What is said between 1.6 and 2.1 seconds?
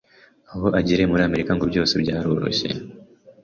byose